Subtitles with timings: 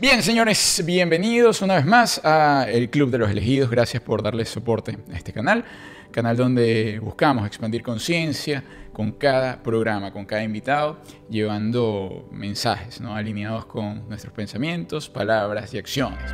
[0.00, 3.68] Bien, señores, bienvenidos una vez más a el Club de los Elegidos.
[3.68, 5.64] Gracias por darle soporte a este canal,
[6.12, 10.98] canal donde buscamos expandir conciencia con cada programa, con cada invitado,
[11.28, 13.16] llevando mensajes ¿no?
[13.16, 16.32] alineados con nuestros pensamientos, palabras y acciones.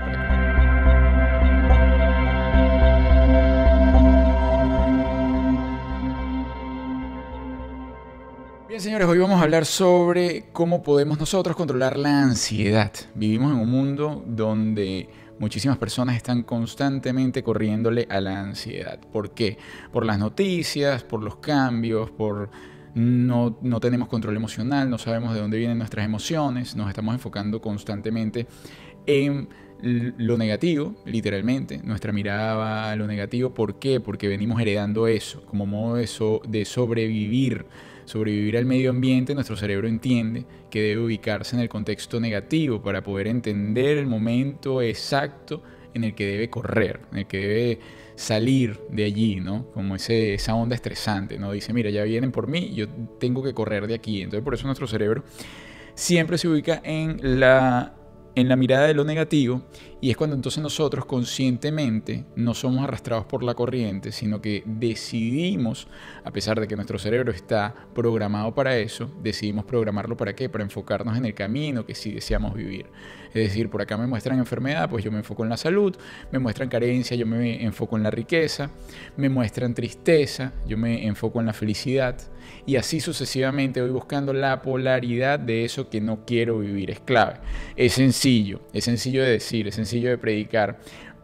[8.75, 12.90] Bien, señores, hoy vamos a hablar sobre cómo podemos nosotros controlar la ansiedad.
[13.14, 15.08] Vivimos en un mundo donde
[15.39, 18.99] muchísimas personas están constantemente corriéndole a la ansiedad.
[19.13, 19.58] ¿Por qué?
[19.93, 22.50] Por las noticias, por los cambios, por
[22.96, 27.63] no, no, tenemos control emocional, no sabemos de dónde vienen nuestras emociones, nos estamos enfocando
[27.63, 28.49] constantemente
[29.07, 29.50] en
[29.82, 31.79] lo negativo, literalmente.
[31.85, 33.55] Nuestra mirada va a lo negativo.
[33.55, 34.00] ¿Por qué?
[34.00, 36.08] Porque venimos heredando eso como modo de,
[36.48, 37.66] de sobrevivir
[38.05, 43.03] sobrevivir al medio ambiente, nuestro cerebro entiende que debe ubicarse en el contexto negativo para
[43.03, 45.62] poder entender el momento exacto
[45.94, 47.78] en el que debe correr, en el que debe
[48.16, 49.70] salir de allí, ¿no?
[49.72, 51.52] Como ese, esa onda estresante, ¿no?
[51.52, 52.88] Dice, mira, ya vienen por mí, yo
[53.19, 54.22] tengo que correr de aquí.
[54.22, 55.25] Entonces por eso nuestro cerebro
[55.94, 57.94] siempre se ubica en la
[58.36, 59.62] en la mirada de lo negativo
[60.05, 65.88] y es cuando entonces nosotros conscientemente no somos arrastrados por la corriente, sino que decidimos,
[66.22, 70.50] a pesar de que nuestro cerebro está programado para eso, decidimos programarlo para qué?
[70.50, 72.84] Para enfocarnos en el camino que sí deseamos vivir.
[73.28, 75.97] Es decir, por acá me muestran enfermedad, pues yo me enfoco en la salud,
[76.30, 78.70] me muestran carencia, yo me enfoco en la riqueza,
[79.16, 82.16] me muestran tristeza, yo me enfoco en la felicidad
[82.66, 86.91] y así sucesivamente voy buscando la polaridad de eso que no quiero vivir.
[86.91, 87.36] Es clave.
[87.75, 90.78] Es sencillo, es sencillo de decir, es sencillo de predicar,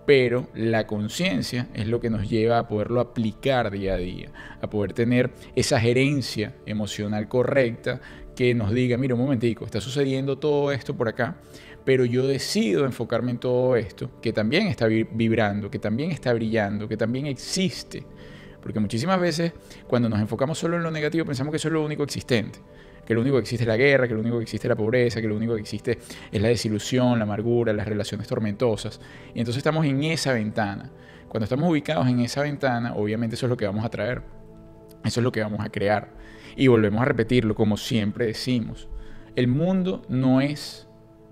[0.06, 4.68] pero la conciencia es lo que nos lleva a poderlo aplicar día a día, a
[4.68, 8.00] poder tener esa gerencia emocional correcta
[8.34, 11.36] que nos diga, mira un momentico, está sucediendo todo esto por acá,
[11.84, 16.88] pero yo decido enfocarme en todo esto, que también está vibrando, que también está brillando,
[16.88, 18.04] que también existe
[18.62, 19.52] porque muchísimas veces
[19.86, 22.58] cuando nos enfocamos solo en lo negativo pensamos que eso es lo único existente.
[23.04, 24.76] Que lo único que existe es la guerra, que lo único que existe es la
[24.76, 25.98] pobreza, que lo único que existe
[26.30, 29.00] es la desilusión, la amargura, las relaciones tormentosas.
[29.34, 30.90] Y entonces estamos en esa ventana.
[31.28, 34.22] Cuando estamos ubicados en esa ventana, obviamente eso es lo que vamos a traer.
[35.04, 36.12] Eso es lo que vamos a crear.
[36.56, 38.88] Y volvemos a repetirlo como siempre decimos.
[39.34, 40.86] El mundo no es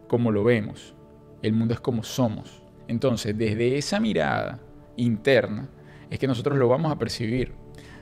[0.09, 0.95] como lo vemos.
[1.43, 2.63] El mundo es como somos.
[2.89, 4.61] Entonces, desde esa mirada
[4.97, 5.69] interna,
[6.11, 7.53] es que nosotros lo vamos a percibir.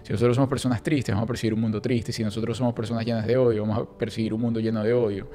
[0.02, 2.12] Si nosotros somos personas tristes, vamos a percibir un mundo triste.
[2.12, 5.28] Si nosotros somos personas llenas de odio, vamos a percibir un mundo lleno de odio.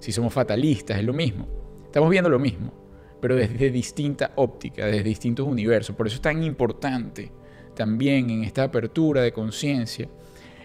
[0.00, 1.46] Si somos fatalistas, es lo mismo.
[1.84, 2.72] Estamos viendo lo mismo,
[3.20, 5.94] pero desde distinta óptica, desde distintos universos.
[5.94, 7.30] Por eso es tan importante
[7.74, 10.08] también en esta apertura de conciencia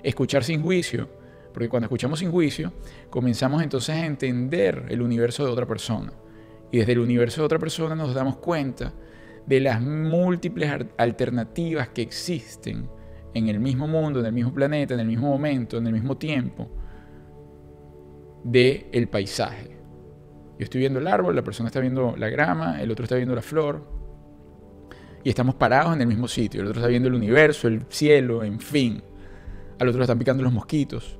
[0.03, 1.09] escuchar sin juicio,
[1.53, 2.71] porque cuando escuchamos sin juicio,
[3.09, 6.13] comenzamos entonces a entender el universo de otra persona.
[6.71, 8.93] Y desde el universo de otra persona nos damos cuenta
[9.49, 12.87] de las múltiples alternativas que existen
[13.33, 16.17] en el mismo mundo, en el mismo planeta, en el mismo momento, en el mismo
[16.17, 16.69] tiempo,
[18.43, 19.71] del el paisaje.
[20.59, 23.33] Yo estoy viendo el árbol, la persona está viendo la grama, el otro está viendo
[23.33, 23.87] la flor,
[25.23, 26.61] y estamos parados en el mismo sitio.
[26.61, 29.01] El otro está viendo el universo, el cielo, en fin.
[29.79, 31.18] Al otro le están picando los mosquitos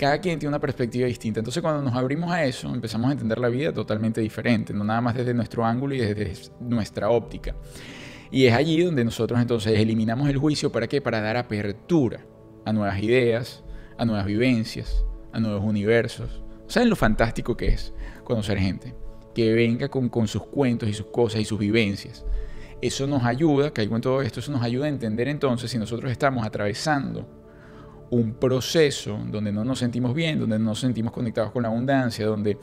[0.00, 1.40] cada quien tiene una perspectiva distinta.
[1.40, 5.02] Entonces cuando nos abrimos a eso, empezamos a entender la vida totalmente diferente, no nada
[5.02, 7.54] más desde nuestro ángulo y desde nuestra óptica.
[8.30, 11.02] Y es allí donde nosotros entonces eliminamos el juicio para qué?
[11.02, 12.24] Para dar apertura
[12.64, 13.62] a nuevas ideas,
[13.98, 16.42] a nuevas vivencias, a nuevos universos.
[16.66, 17.92] ¿Saben lo fantástico que es
[18.24, 18.94] conocer gente?
[19.34, 22.24] Que venga con, con sus cuentos y sus cosas y sus vivencias.
[22.80, 26.10] Eso nos ayuda, caigo en todo esto, eso nos ayuda a entender entonces si nosotros
[26.10, 27.39] estamos atravesando
[28.10, 32.26] un proceso donde no nos sentimos bien, donde no nos sentimos conectados con la abundancia,
[32.26, 32.58] donde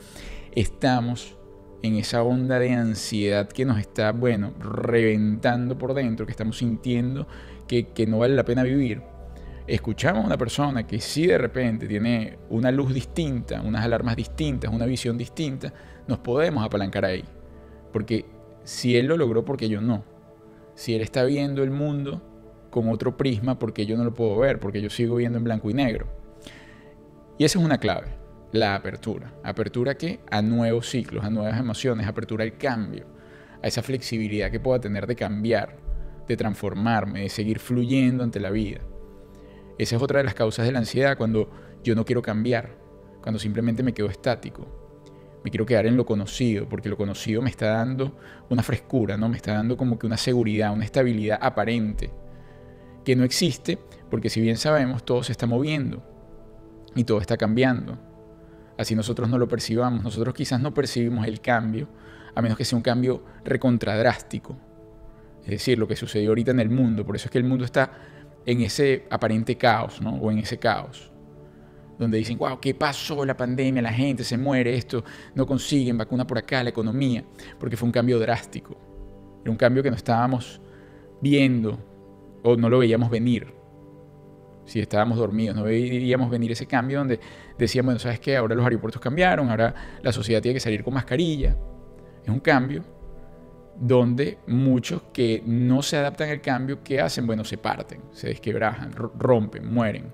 [0.52, 1.36] estamos
[1.82, 7.26] en esa onda de ansiedad que nos está, bueno, reventando por dentro, que estamos sintiendo
[7.66, 9.02] que, que no vale la pena vivir.
[9.66, 14.72] Escuchamos a una persona que sí de repente tiene una luz distinta, unas alarmas distintas,
[14.72, 15.72] una visión distinta,
[16.06, 17.24] nos podemos apalancar ahí.
[17.92, 18.24] Porque
[18.64, 20.04] si él lo logró, porque yo no.
[20.74, 22.22] Si él está viendo el mundo
[22.70, 25.70] con otro prisma porque yo no lo puedo ver, porque yo sigo viendo en blanco
[25.70, 26.06] y negro.
[27.38, 28.08] Y esa es una clave,
[28.52, 29.32] la apertura.
[29.42, 30.20] ¿Apertura qué?
[30.30, 33.06] A nuevos ciclos, a nuevas emociones, apertura al cambio,
[33.62, 35.76] a esa flexibilidad que pueda tener de cambiar,
[36.26, 38.80] de transformarme, de seguir fluyendo ante la vida.
[39.78, 41.48] Esa es otra de las causas de la ansiedad, cuando
[41.84, 42.76] yo no quiero cambiar,
[43.22, 44.66] cuando simplemente me quedo estático.
[45.44, 48.16] Me quiero quedar en lo conocido, porque lo conocido me está dando
[48.50, 49.28] una frescura, ¿no?
[49.28, 52.10] Me está dando como que una seguridad, una estabilidad aparente
[53.08, 53.78] que no existe,
[54.10, 56.02] porque si bien sabemos, todo se está moviendo
[56.94, 57.98] y todo está cambiando.
[58.76, 60.04] así nosotros no lo percibamos.
[60.04, 61.88] Nosotros quizás no percibimos el cambio,
[62.34, 64.58] a menos que sea un cambio recontradrástico.
[65.40, 67.06] Es decir, lo que sucedió ahorita en el mundo.
[67.06, 67.92] Por eso es que el mundo está
[68.44, 70.16] en ese aparente caos, ¿no?
[70.16, 71.10] O en ese caos.
[71.98, 73.24] Donde dicen, wow, ¿qué pasó?
[73.24, 75.02] La pandemia, la gente se muere, esto,
[75.34, 77.24] no consiguen vacuna por acá, la economía.
[77.58, 78.76] Porque fue un cambio drástico.
[79.40, 80.60] Era un cambio que no estábamos
[81.22, 81.87] viendo
[82.42, 83.58] o no lo veíamos venir
[84.68, 85.56] si estábamos dormidos.
[85.56, 87.18] No veíamos venir ese cambio donde
[87.58, 88.36] decíamos, bueno, ¿sabes qué?
[88.36, 91.56] Ahora los aeropuertos cambiaron, ahora la sociedad tiene que salir con mascarilla.
[92.22, 92.84] Es un cambio
[93.80, 97.26] donde muchos que no se adaptan al cambio, ¿qué hacen?
[97.26, 100.12] Bueno, se parten, se desquebrajan, rompen, mueren.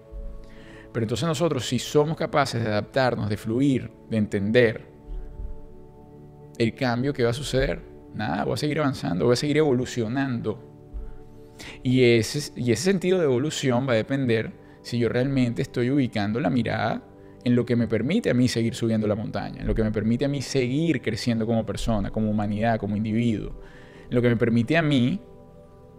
[0.93, 4.87] Pero entonces nosotros, si somos capaces de adaptarnos, de fluir, de entender
[6.57, 7.83] el cambio que va a suceder,
[8.15, 10.74] nada, voy a seguir avanzando, voy a seguir evolucionando
[11.83, 14.53] y ese, sentido de evolución va a depender
[14.83, 17.03] si yo realmente estoy ubicando la mirada
[17.45, 19.93] en lo que me permite a mí seguir subiendo la montaña, en lo que me
[19.93, 23.61] permite a mí seguir creciendo como persona, como humanidad, como individuo,
[24.09, 25.21] en lo que me permite a mí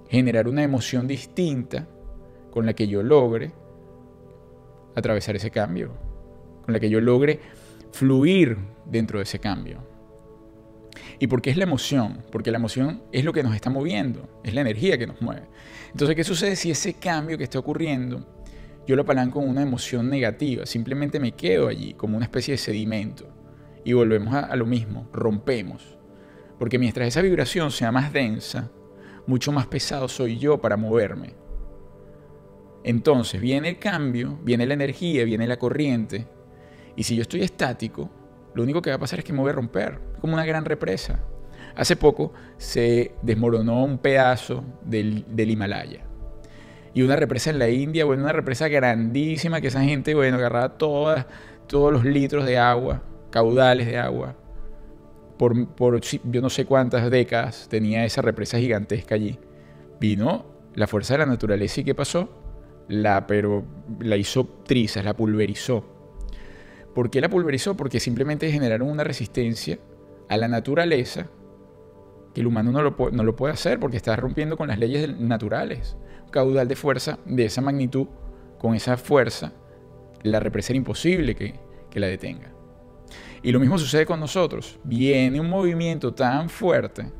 [0.09, 1.87] generar una emoción distinta
[2.51, 3.51] con la que yo logre
[4.95, 5.91] atravesar ese cambio,
[6.63, 7.39] con la que yo logre
[7.91, 9.94] fluir dentro de ese cambio.
[11.19, 12.23] ¿Y por qué es la emoción?
[12.31, 15.47] Porque la emoción es lo que nos está moviendo, es la energía que nos mueve.
[15.91, 18.25] Entonces, ¿qué sucede si ese cambio que está ocurriendo
[18.87, 20.65] yo lo apalanco con una emoción negativa?
[20.65, 23.27] Simplemente me quedo allí como una especie de sedimento
[23.83, 25.97] y volvemos a, a lo mismo, rompemos.
[26.59, 28.71] Porque mientras esa vibración sea más densa,
[29.27, 31.33] mucho más pesado soy yo para moverme.
[32.83, 36.27] Entonces viene el cambio, viene la energía, viene la corriente.
[36.95, 38.11] Y si yo estoy estático,
[38.55, 40.63] lo único que va a pasar es que me voy a romper, como una gran
[40.63, 41.19] represa.
[41.75, 46.05] Hace poco se desmoronó un pedazo del, Himalaya.
[46.93, 50.77] Y una represa en la India, bueno, una represa grandísima que esa gente, bueno, agarraba
[50.77, 51.25] todas,
[51.67, 54.35] todos los litros de agua, caudales de agua.
[55.37, 59.37] Por, por yo no sé cuántas décadas tenía esa represa gigantesca allí.
[59.99, 62.29] Vino la fuerza de la naturaleza y ¿qué pasó?
[62.87, 63.65] La, pero
[63.99, 65.94] la hizo trizas, la pulverizó
[66.95, 67.77] ¿Por qué la pulverizó?
[67.77, 69.77] Porque simplemente generaron una resistencia
[70.27, 71.27] a la naturaleza
[72.33, 75.95] que el humano no lo, puede hacer porque está rompiendo con las leyes naturales.
[76.23, 78.07] Un caudal de fuerza de esa magnitud,
[78.57, 79.53] con esa fuerza,
[80.23, 82.55] la represa imposible que la detenga.
[83.45, 84.79] Y lo mismo sucede con nosotros.
[84.83, 87.11] Viene un movimiento tan fuerte,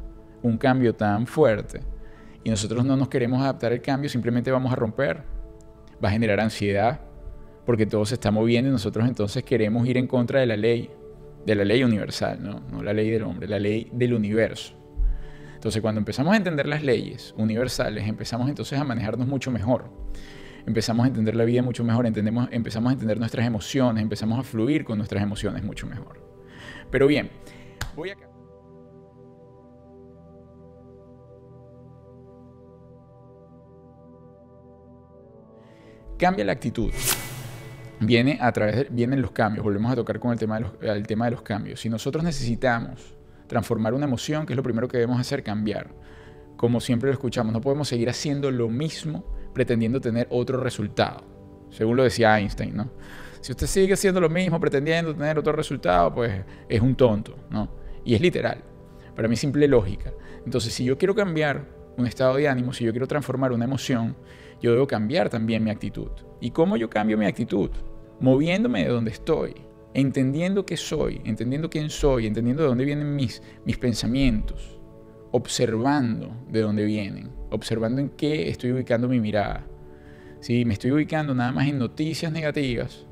[0.42, 1.82] un cambio tan fuerte,
[2.44, 5.24] y nosotros no nos queremos adaptar al cambio, simplemente vamos a romper.
[6.04, 7.02] Va a generar ansiedad,
[7.66, 10.90] porque todo se está moviendo y nosotros entonces queremos ir en contra de la ley,
[11.46, 12.62] de la ley universal, ¿no?
[12.72, 14.76] no la ley del hombre, la ley del universo.
[15.56, 19.90] Entonces cuando empezamos a entender las leyes universales, empezamos entonces a manejarnos mucho mejor.
[20.68, 24.44] Empezamos a entender la vida mucho mejor, entendemos, empezamos a entender nuestras emociones, empezamos a
[24.44, 26.22] fluir con nuestras emociones mucho mejor.
[26.92, 27.30] Pero bien,
[27.96, 28.16] voy a...
[36.18, 36.92] Cambia la actitud
[38.00, 39.64] viene a través de, vienen los cambios.
[39.64, 41.80] Volvemos a tocar con el tema, de los, tema de los cambios.
[41.80, 43.16] Si nosotros necesitamos
[43.48, 45.90] transformar una emoción, que es lo primero que debemos hacer, cambiar.
[46.58, 51.24] Como siempre lo escuchamos, no podemos seguir haciendo lo mismo pretendiendo tener otro resultado.
[51.70, 52.92] Según lo decía Einstein, ¿no?
[53.42, 57.70] Si usted sigue haciendo lo mismo pretendiendo tener otro resultado, pues es un tonto, ¿no?
[58.04, 58.64] Y es literal.
[59.16, 60.12] Para mí simple lógica.
[60.46, 61.66] Entonces, si yo quiero cambiar
[61.98, 64.16] un estado de ánimo, si yo quiero transformar una emoción,
[64.62, 66.10] yo debo cambiar también mi actitud.
[66.40, 67.70] ¿Y cómo yo cambio mi actitud?
[68.20, 69.54] Moviéndome de donde estoy,
[69.94, 74.80] entendiendo qué soy, entendiendo quién soy, entendiendo de dónde vienen mis, mis pensamientos,
[75.32, 79.66] observando de dónde vienen, observando en qué estoy ubicando mi mirada.
[80.40, 83.06] Si me estoy ubicando nada más en noticias negativas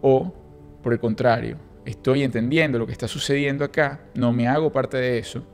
[0.00, 0.34] o,
[0.82, 5.18] por el contrario, estoy entendiendo lo que está sucediendo acá, no me hago parte de
[5.18, 5.44] eso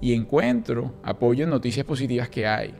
[0.00, 2.74] y encuentro apoyo en noticias positivas que hay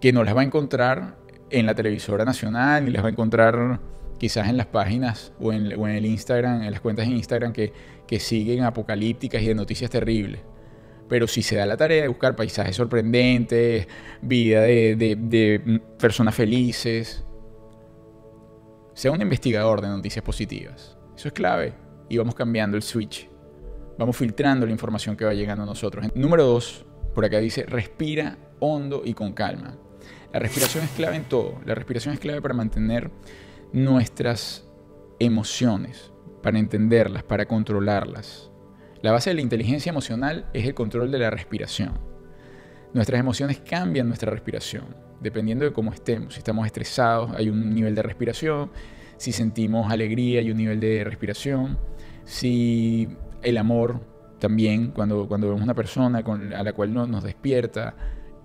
[0.00, 1.16] que no las va a encontrar
[1.50, 3.80] en la televisora nacional, ni las va a encontrar
[4.18, 7.72] quizás en las páginas o en, el Instagram, en las cuentas en Instagram que,
[8.18, 10.40] siguen apocalípticas y de noticias terribles.
[11.08, 13.86] Pero si se da la tarea de buscar paisajes sorprendentes,
[14.22, 17.24] vida de, de personas felices,
[18.94, 20.96] sea un investigador de noticias positivas.
[21.16, 21.74] Eso es clave.
[22.08, 23.28] Y vamos cambiando el switch.
[23.98, 26.06] Vamos filtrando la información que va llegando a nosotros.
[26.14, 26.84] Número dos,
[27.14, 29.78] por acá dice, respira hondo y con calma.
[30.36, 31.62] La respiración es clave en todo.
[31.64, 33.10] La respiración es clave para mantener
[33.72, 34.68] nuestras
[35.18, 36.12] emociones,
[36.42, 38.50] para entenderlas, para controlarlas.
[39.00, 41.98] La base de la inteligencia emocional es el control de la respiración.
[42.92, 44.84] Nuestras emociones cambian nuestra respiración,
[45.22, 46.34] dependiendo de cómo estemos.
[46.34, 48.70] Si estamos estresados, hay un nivel de respiración.
[49.16, 51.78] si sentimos alegría y un nivel de respiración,
[52.26, 53.08] si
[53.40, 54.02] el amor
[54.38, 57.94] también, cuando, cuando vemos una persona a la cual nos, despierta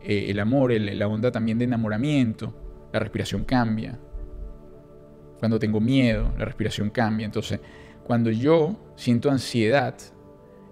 [0.04, 2.54] eh, el amor, la onda también de enamoramiento,
[2.92, 4.00] la respiración cambia.
[5.40, 7.26] Cuando tengo miedo, la respiración cambia.
[7.26, 7.60] Entonces,
[8.04, 9.96] cuando yo siento ansiedad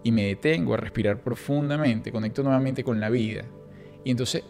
[0.04, 3.46] y me detengo a respirar profundamente, conecto nuevamente con la vida.
[4.04, 4.44] Y entonces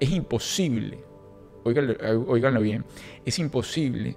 [0.00, 1.04] es imposible,
[1.64, 2.84] oiganlo, bien,
[3.24, 4.16] es imposible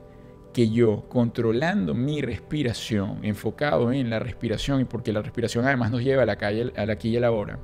[0.54, 6.04] que yo, controlando mi respiración, enfocado en la respiración, y porque la respiración además nos
[6.04, 7.60] lleva a la, calle, a la aquí y a la hora,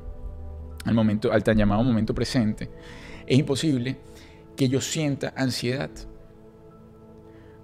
[0.86, 2.70] al, momento, al tan llamado momento presente,
[3.26, 3.98] es imposible
[4.56, 5.90] que yo sienta ansiedad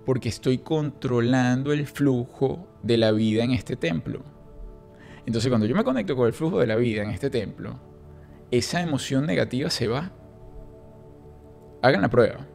[0.05, 4.23] porque estoy controlando el flujo de la vida en este templo.
[5.25, 7.79] Entonces cuando yo me conecto con el flujo de la vida en este templo,
[8.49, 10.11] esa emoción negativa se va.
[11.81, 12.47] Hagan la prueba.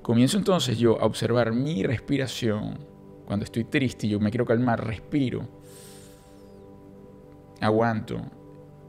[0.00, 2.78] Comienzo entonces yo a observar mi respiración.
[3.26, 5.46] Cuando estoy triste y yo me quiero calmar, respiro.
[7.60, 8.22] Aguanto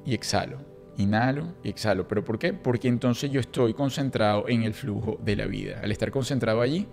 [0.06, 0.73] y exhalo.
[0.98, 2.08] Inhalo y exhalo.
[2.08, 2.54] ¿Pero por qué?
[2.54, 5.80] Porque entonces yo estoy concentrado en el flujo de la vida.
[5.82, 6.88] Al estar concentrado allí,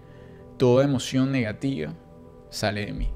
[0.57, 1.95] toda emoción negativa
[2.49, 3.09] sale de mí.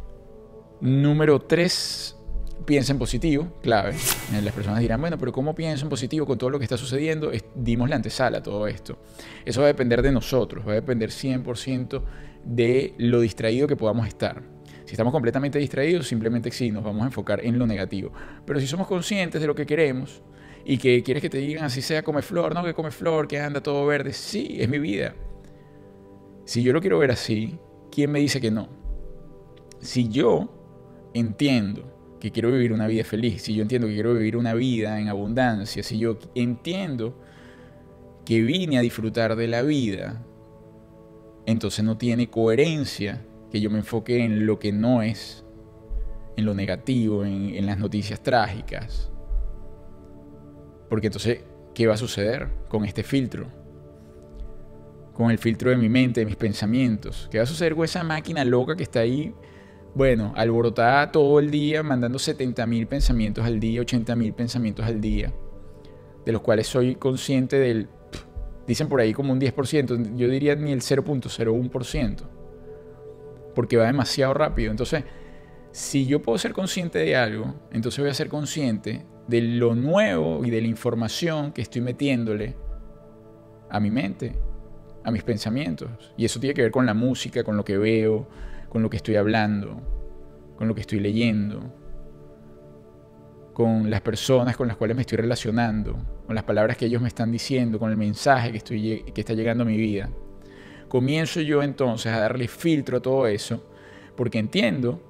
[0.81, 2.17] Número 3,
[2.65, 3.95] piensa en positivo, clave.
[4.33, 6.77] Eh, las personas dirán, bueno, pero ¿cómo pienso en positivo con todo lo que está
[6.77, 7.31] sucediendo?
[7.55, 8.99] Dimos la antesala a todo esto.
[9.45, 12.03] Eso va a depender de nosotros, va a depender 100%
[12.45, 14.43] de lo distraído que podamos estar.
[14.85, 18.13] Si estamos completamente distraídos, simplemente sí, nos vamos a enfocar en lo negativo.
[18.45, 20.23] Pero si somos conscientes de lo que queremos
[20.65, 23.39] y que quieres que te digan así sea come flor, no que come flor, que
[23.39, 25.15] anda todo verde, sí, es mi vida.
[26.45, 27.59] Si yo lo quiero ver así,
[27.91, 28.69] ¿quién me dice que no?
[29.81, 34.37] Si yo entiendo que quiero vivir una vida feliz, si yo entiendo que quiero vivir
[34.37, 37.19] una vida en abundancia, si yo entiendo
[38.25, 40.25] que vine a disfrutar de la vida,
[41.45, 45.45] entonces no tiene coherencia que yo me enfoque en lo que no es,
[46.37, 49.14] en lo negativo, en, en las noticias trágicas.
[50.89, 51.41] Porque entonces,
[51.75, 53.49] ¿qué va a suceder con este filtro?
[55.15, 57.29] con el filtro de mi mente, de mis pensamientos.
[57.31, 59.33] ¿Qué va a suceder con esa máquina loca que está ahí,
[59.95, 65.33] bueno, alborotada todo el día, mandando 70.000 pensamientos al día, 80.000 pensamientos al día,
[66.27, 67.89] de los cuales soy consciente del,
[68.67, 72.23] dicen por ahí como un 10%, yo diría ni el 0.01%,
[73.55, 74.73] porque va demasiado rápido.
[74.73, 75.05] Entonces,
[75.71, 80.45] si yo puedo ser consciente de algo, entonces voy a ser consciente de lo nuevo
[80.45, 82.57] y de la información que estoy metiéndole
[83.71, 84.35] a mi mente
[85.05, 85.91] a mis pensamientos.
[86.17, 88.27] Y eso tiene que ver con la música, con lo que veo,
[88.69, 89.81] con lo que estoy hablando,
[90.57, 91.73] con lo que estoy leyendo,
[93.53, 97.09] con las personas con las cuales me estoy relacionando, con las palabras que ellos me
[97.09, 100.11] están diciendo, con el mensaje que, estoy, que está llegando a mi vida.
[100.89, 103.63] Comienzo yo entonces a darle filtro a todo eso,
[104.17, 105.01] porque entiendo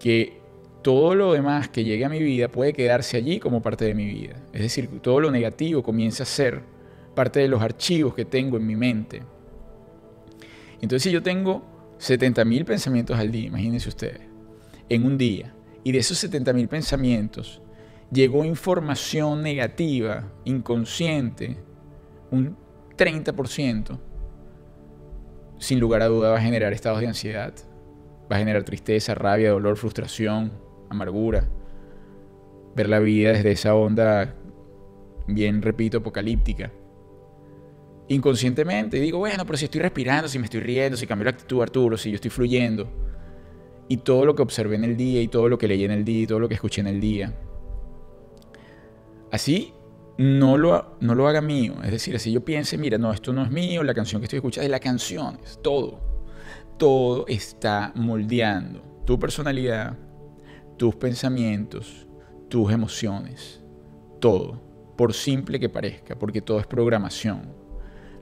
[0.00, 0.40] que
[0.86, 4.04] todo lo demás que llegue a mi vida puede quedarse allí como parte de mi
[4.04, 4.36] vida.
[4.52, 6.62] Es decir, todo lo negativo comienza a ser
[7.16, 9.20] parte de los archivos que tengo en mi mente.
[10.80, 11.64] Entonces si yo tengo
[11.98, 14.20] 70.000 pensamientos al día, imagínense ustedes,
[14.88, 15.52] en un día,
[15.82, 17.60] y de esos 70.000 pensamientos
[18.12, 21.56] llegó información negativa, inconsciente,
[22.30, 22.56] un
[22.96, 23.98] 30%,
[25.58, 27.54] sin lugar a duda va a generar estados de ansiedad,
[28.30, 31.48] va a generar tristeza, rabia, dolor, frustración, amargura,
[32.74, 34.34] ver la vida desde esa onda,
[35.26, 36.70] bien repito, apocalíptica
[38.08, 39.00] inconscientemente.
[39.00, 41.96] Digo, bueno, pero si estoy respirando, si me estoy riendo, si cambio la actitud, Arturo,
[41.96, 42.88] si yo estoy fluyendo.
[43.88, 46.04] Y todo lo que observé en el día, y todo lo que leí en el
[46.04, 47.34] día, y todo lo que escuché en el día.
[49.30, 49.72] Así
[50.18, 51.74] no lo, no lo haga mío.
[51.84, 54.38] Es decir, así yo piense, mira, no, esto no es mío, la canción que estoy
[54.38, 56.00] escuchando es la canción, es todo.
[56.78, 59.96] Todo está moldeando tu personalidad,
[60.76, 62.06] tus pensamientos,
[62.48, 63.62] tus emociones.
[64.20, 64.60] Todo.
[64.96, 67.52] Por simple que parezca, porque todo es programación.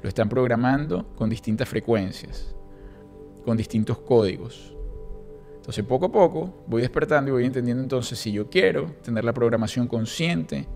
[0.03, 2.55] Lo están programando con distintas frecuencias,
[3.45, 4.75] con distintos códigos.
[5.57, 9.33] Entonces poco a poco voy despertando y voy entendiendo entonces si yo quiero tener la
[9.33, 10.69] programación consciente,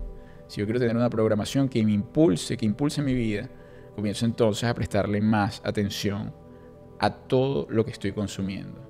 [0.47, 3.47] si yo quiero tener una programación que me impulse, que impulse mi vida,
[3.95, 6.33] comienzo entonces a prestarle más atención
[6.97, 8.88] a todo lo que estoy consumiendo,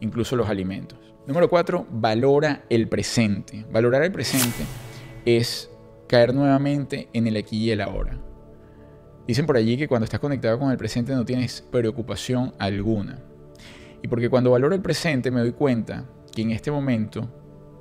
[0.00, 0.98] incluso los alimentos.
[1.26, 3.66] Número cuatro, valora el presente.
[3.70, 4.64] Valorar el presente
[5.24, 5.70] es
[6.08, 8.18] caer nuevamente en el aquí y el ahora.
[9.26, 13.18] Dicen por allí que cuando estás conectado con el presente no tienes preocupación alguna.
[14.02, 17.28] Y porque cuando valoro el presente me doy cuenta que en este momento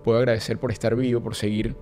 [0.03, 1.77] puedo agradecer por estar vivo, por seguir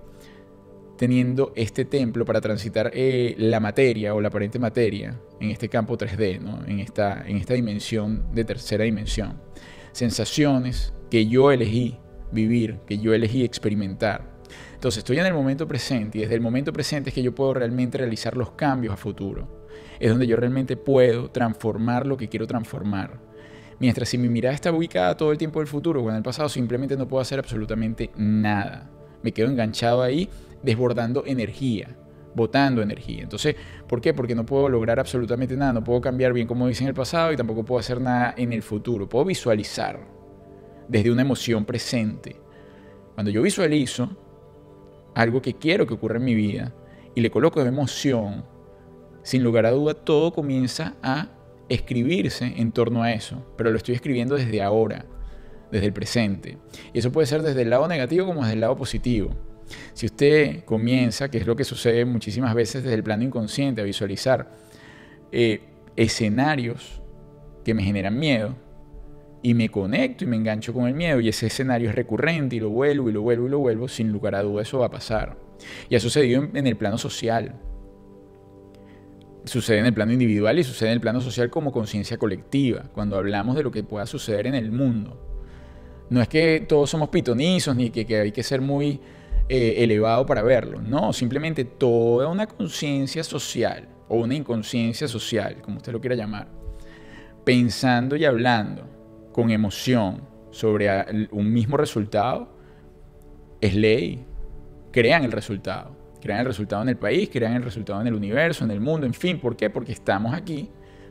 [0.96, 5.98] teniendo este templo para transitar eh, la materia o la aparente materia en este campo
[5.98, 6.64] 3D, ¿no?
[6.66, 9.40] en, esta, en esta dimensión de tercera dimensión.
[9.96, 11.96] Sensaciones que yo elegí
[12.30, 14.30] vivir, que yo elegí experimentar.
[14.74, 17.54] Entonces estoy en el momento presente y desde el momento presente es que yo puedo
[17.54, 19.64] realmente realizar los cambios a futuro.
[19.98, 23.22] Es donde yo realmente puedo transformar lo que quiero transformar.
[23.78, 26.22] Mientras si mi mirada está ubicada todo el tiempo en el futuro o en el
[26.22, 28.90] pasado, simplemente no puedo hacer absolutamente nada.
[29.22, 30.28] Me quedo enganchado ahí
[30.62, 31.96] desbordando energía,
[32.36, 33.22] botando energía.
[33.22, 33.56] Entonces,
[33.88, 34.12] ¿por qué?
[34.12, 37.32] Porque no puedo lograr absolutamente nada, no puedo cambiar bien como hice en el pasado
[37.32, 39.08] y tampoco puedo hacer nada en el futuro.
[39.08, 39.98] Puedo visualizar
[40.86, 42.36] desde una emoción presente.
[43.14, 44.10] Cuando yo visualizo
[45.14, 46.74] algo que quiero que ocurra en mi vida
[47.14, 48.44] y le coloco de emoción,
[49.22, 51.30] sin lugar a duda todo comienza a
[51.70, 55.06] escribirse en torno a eso, pero lo estoy escribiendo desde ahora,
[55.72, 56.58] desde el presente.
[56.92, 59.30] Y eso puede ser desde el lado negativo como desde el lado positivo.
[59.94, 63.84] Si usted comienza, que es lo que sucede muchísimas veces desde el plano inconsciente, a
[63.84, 64.50] visualizar
[65.32, 65.60] eh,
[65.96, 67.00] escenarios
[67.64, 68.54] que me generan miedo,
[69.42, 72.60] y me conecto y me engancho con el miedo, y ese escenario es recurrente, y
[72.60, 74.90] lo vuelvo, y lo vuelvo, y lo vuelvo, sin lugar a duda eso va a
[74.90, 75.36] pasar.
[75.88, 77.54] Y ha sucedido en, el plano social.
[79.44, 83.16] Sucede en el plano individual y sucede en el plano social como conciencia colectiva, cuando
[83.16, 85.22] hablamos de lo que pueda suceder en el mundo.
[86.10, 89.00] No es que todos somos pitonizos, ni que hay que ser muy
[89.48, 90.80] eh, elevado para verlo.
[90.80, 96.48] No, simplemente toda una conciencia social o una inconsciencia social, como usted lo quiera llamar,
[97.44, 98.88] pensando y hablando
[99.32, 102.56] con emoción sobre un mismo resultado,
[103.60, 104.24] es ley.
[104.90, 105.94] Crean el resultado.
[106.20, 109.06] Crean el resultado en el país, crean el resultado en el universo, en el mundo,
[109.06, 109.38] en fin.
[109.38, 109.70] ¿Por qué?
[109.70, 110.70] Porque estamos aquí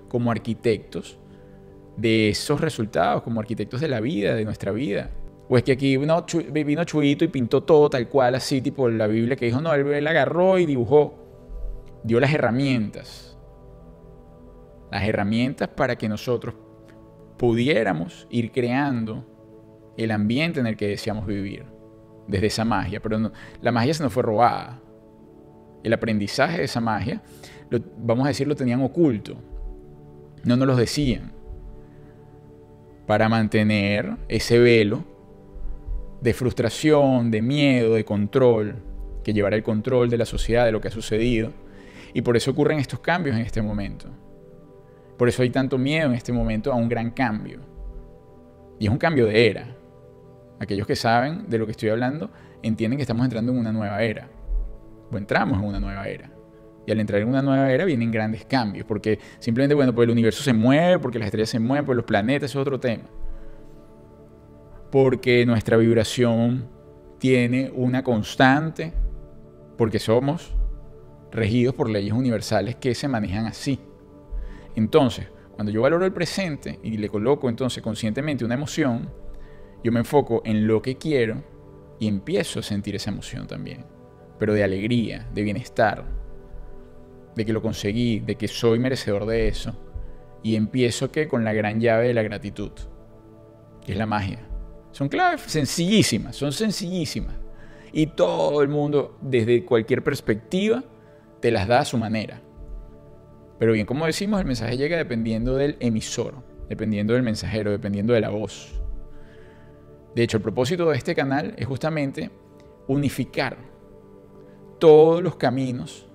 [0.09, 1.17] como arquitectos
[1.95, 5.11] de esos resultados, como arquitectos de la vida, de nuestra vida.
[5.47, 9.07] O es que aquí vino, vino Chuito y pintó todo tal cual, así, tipo la
[9.07, 11.15] Biblia que dijo, no, él, agarró y dibujó.
[12.03, 13.37] Dio las herramientas.
[14.91, 16.55] Las herramientas para que nosotros
[17.37, 19.25] pudiéramos ir creando
[19.97, 21.65] el ambiente en el que deseamos vivir.
[22.27, 22.99] Desde esa magia.
[22.99, 24.81] Pero la magia se nos fue robada.
[25.83, 27.21] El aprendizaje de esa magia,
[27.99, 29.35] vamos a decir, lo tenían oculto.
[30.43, 31.33] No nos lo decían.
[33.05, 35.14] Para mantener ese velo
[36.21, 38.75] de frustración, de miedo, de control,
[39.23, 41.51] que llevará el control de la sociedad, de lo que ha sucedido.
[42.13, 44.07] Y por eso ocurren estos cambios en este momento.
[45.17, 47.59] Por eso hay tanto miedo en este momento a un gran cambio.
[48.79, 49.75] Y es un cambio de era.
[50.59, 52.29] Aquellos que saben de lo que estoy hablando
[52.61, 54.29] entienden que estamos entrando en una nueva era.
[55.11, 56.31] O entramos en una nueva era.
[56.87, 58.85] Y al entrar en una nueva era vienen grandes cambios.
[58.85, 62.05] Porque simplemente, bueno, pues el universo se mueve, porque las estrellas se mueven, porque los
[62.05, 63.03] planetas es otro tema
[64.95, 66.69] porque nuestra vibración
[67.19, 68.93] tiene una constante,
[69.77, 70.55] porque somos
[71.33, 73.77] regidos por leyes universales que se manejan así.
[74.73, 79.11] Entonces, cuando yo valoro el presente y le coloco entonces conscientemente una emoción,
[79.83, 81.43] yo me enfoco en lo que quiero
[81.99, 83.83] y empiezo a sentir esa emoción también,
[84.39, 86.05] pero de alegría, de bienestar,
[87.35, 89.75] de que lo conseguí, de que soy merecedor de eso,
[90.41, 92.71] y empiezo que con la gran llave de la gratitud,
[93.85, 94.54] que es la magia.
[94.95, 97.35] Son claves sencillísimas, son sencillísimas.
[97.91, 100.85] Y todo el mundo, desde cualquier perspectiva,
[101.41, 102.41] te las da a su manera.
[103.59, 106.35] Pero bien, como decimos, el mensaje llega dependiendo del emisor,
[106.69, 108.81] dependiendo del mensajero, dependiendo de la voz.
[110.15, 112.31] De hecho, el propósito de este canal es justamente
[112.87, 113.57] unificar
[114.79, 116.07] todos los caminos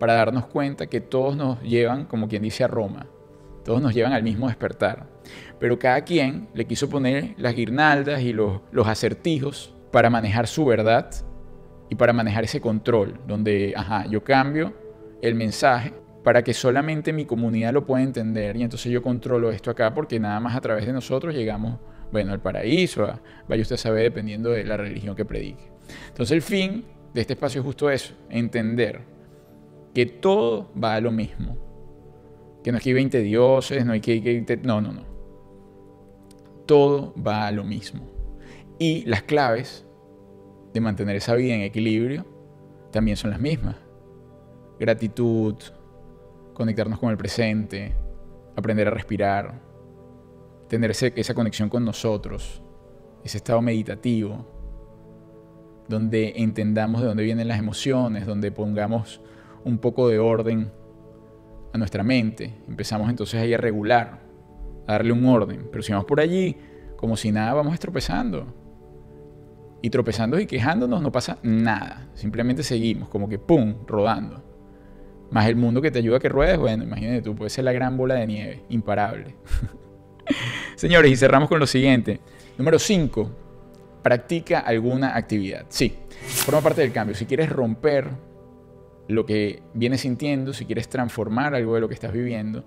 [0.00, 3.06] para darnos cuenta que todos nos llevan, como quien dice, a Roma.
[3.64, 5.06] Todos nos llevan al mismo despertar.
[5.58, 11.10] Pero cada quien le quiso poner las guirnaldas y los, acertijos para manejar su verdad
[11.88, 14.72] y para manejar ese control, donde, ajá, yo cambio
[15.20, 15.92] el mensaje
[16.24, 18.56] para que solamente mi comunidad lo pueda entender.
[18.56, 21.78] Y entonces yo controlo esto acá porque nada más a través de nosotros llegamos,
[22.10, 23.06] bueno, al paraíso,
[23.48, 25.70] vaya usted a saber dependiendo de la religión que predique.
[26.08, 29.00] Entonces el fin de este espacio es justo eso, entender
[29.94, 31.58] que todo va a lo mismo,
[32.62, 34.60] que no es que hay 20 dioses, no hay que...
[34.62, 35.12] No, no, no
[36.66, 38.00] todo va a lo mismo.
[38.78, 39.84] Y las claves
[40.72, 42.24] de mantener esa vida en equilibrio
[42.90, 43.76] también son las mismas.
[44.78, 45.54] Gratitud,
[46.54, 47.94] conectarnos con el presente,
[48.56, 49.60] aprender a respirar,
[50.68, 52.62] tener esa conexión con nosotros,
[53.22, 54.46] ese estado meditativo,
[55.88, 59.20] donde entendamos de dónde vienen las emociones, donde pongamos
[59.64, 60.72] un poco de orden
[61.72, 62.54] a nuestra mente.
[62.68, 64.20] Empezamos entonces ahí a regular
[64.86, 65.68] darle un orden.
[65.70, 66.56] Pero si vamos por allí,
[66.96, 68.58] como si nada, vamos estropezando.
[69.84, 72.08] y tropezando y quejándonos no pasa nada.
[72.14, 73.74] Simplemente seguimos, como que ¡pum!
[73.86, 74.40] rodando.
[75.32, 77.72] Más el mundo que te ayuda a que ruedes, bueno, imagínate tú, puede ser la
[77.72, 79.34] gran bola de nieve, imparable.
[80.76, 82.20] Señores, y cerramos con lo siguiente.
[82.58, 83.30] Número 5.
[84.02, 85.66] Practica alguna actividad.
[85.68, 87.16] Sí, forma parte del cambio.
[87.16, 88.08] Si quieres romper
[89.12, 92.64] lo que vienes sintiendo, si quieres transformar algo de lo que estás viviendo,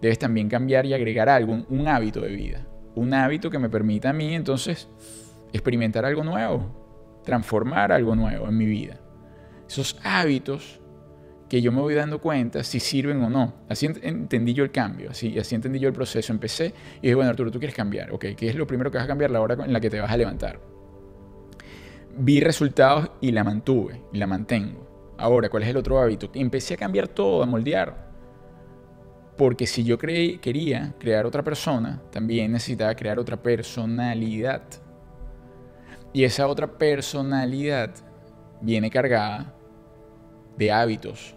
[0.00, 2.66] debes también cambiar y agregar algo, un hábito de vida.
[2.94, 4.88] Un hábito que me permita a mí entonces
[5.52, 9.00] experimentar algo nuevo, transformar algo nuevo en mi vida.
[9.68, 10.80] Esos hábitos
[11.48, 13.54] que yo me voy dando cuenta si sirven o no.
[13.68, 16.32] Así entendí yo el cambio, así, así entendí yo el proceso.
[16.32, 19.04] Empecé y dije, bueno, Arturo, tú quieres cambiar, ok, ¿qué es lo primero que vas
[19.04, 19.30] a cambiar?
[19.30, 20.60] La hora en la que te vas a levantar.
[22.18, 24.87] Vi resultados y la mantuve, y la mantengo.
[25.18, 26.30] Ahora, ¿cuál es el otro hábito?
[26.32, 28.06] Empecé a cambiar todo, a moldear.
[29.36, 34.62] Porque si yo quería crear otra persona, también necesitaba crear otra personalidad.
[36.12, 37.90] Y esa otra personalidad
[38.60, 39.52] viene cargada
[40.56, 41.34] de hábitos,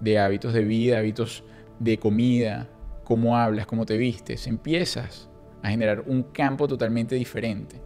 [0.00, 1.44] de hábitos de vida, hábitos
[1.78, 2.66] de comida,
[3.04, 4.46] cómo hablas, cómo te vistes.
[4.46, 5.28] Empiezas
[5.62, 7.76] a generar un campo totalmente diferente.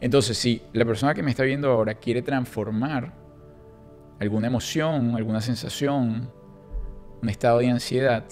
[0.00, 3.19] Entonces, si la persona que me está viendo ahora quiere transformar
[4.20, 6.30] alguna emoción, alguna sensación,
[7.22, 8.24] un estado de ansiedad,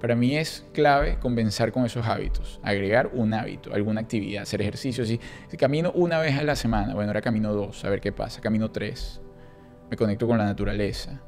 [0.00, 5.04] para mí es clave comenzar con esos hábitos, agregar un hábito, alguna actividad, hacer ejercicio.
[5.04, 8.10] Si, si, camino una vez a la semana, bueno, ahora camino dos, a ver qué
[8.10, 9.20] pasa, camino tres,
[9.90, 11.20] me conecto con la naturaleza,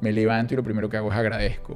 [0.00, 1.74] me levanto y lo primero que hago es agradezco.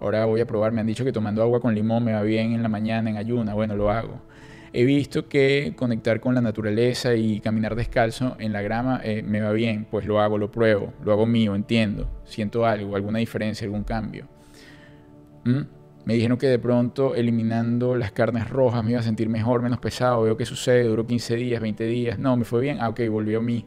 [0.00, 2.52] Ahora voy a probar, me han dicho que tomando agua con limón me va bien
[2.52, 4.20] en la mañana, en ayuna, bueno, lo hago.
[4.72, 9.40] He visto que conectar con la naturaleza y caminar descalzo en la grama eh, me
[9.40, 13.64] va bien, pues lo hago, lo pruebo, lo hago mío, entiendo, siento algo, alguna diferencia,
[13.64, 14.28] algún cambio.
[15.44, 15.62] ¿Mm?
[16.04, 19.78] Me dijeron que de pronto eliminando las carnes rojas me iba a sentir mejor, menos
[19.80, 20.22] pesado.
[20.22, 22.18] Veo qué sucede, duró 15 días, 20 días.
[22.18, 22.78] No, me fue bien.
[22.80, 23.66] Ah, ok, volvió a mí.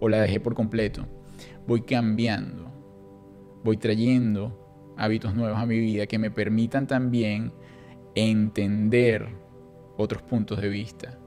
[0.00, 1.06] O la dejé por completo.
[1.66, 2.70] Voy cambiando.
[3.62, 7.52] Voy trayendo hábitos nuevos a mi vida que me permitan también
[8.14, 9.28] entender
[9.98, 11.18] otros puntos de vista,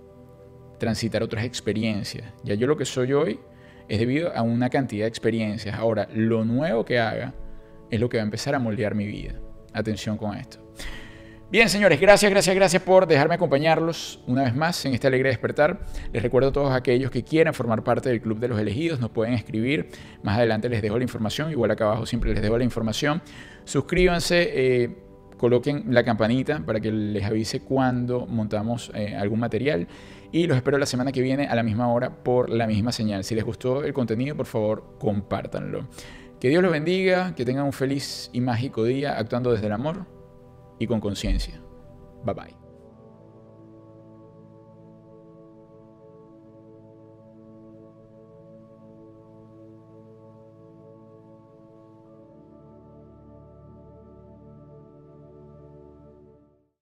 [0.79, 2.33] transitar otras experiencias.
[2.43, 3.39] Ya yo lo que soy hoy
[3.87, 5.77] es debido a una cantidad de experiencias.
[5.77, 7.33] Ahora, lo nuevo que haga
[7.89, 9.33] es lo que va a empezar a moldear mi vida.
[9.73, 10.59] Atención con esto.
[11.51, 15.81] Bien, señores, gracias, gracias, gracias por dejarme acompañarlos una vez más en este alegre despertar.
[16.13, 19.11] Les recuerdo a todos aquellos que quieran formar parte del Club de los Elegidos, nos
[19.11, 19.89] pueden escribir.
[20.23, 23.21] Más adelante les dejo la información, igual acá abajo siempre les dejo la información.
[23.65, 25.10] Suscríbanse, eh,
[25.41, 29.87] coloquen la campanita para que les avise cuando montamos eh, algún material.
[30.31, 33.23] Y los espero la semana que viene a la misma hora por la misma señal.
[33.23, 35.87] Si les gustó el contenido, por favor, compártanlo.
[36.39, 40.05] Que Dios los bendiga, que tengan un feliz y mágico día actuando desde el amor
[40.77, 41.59] y con conciencia.
[42.23, 42.60] Bye bye.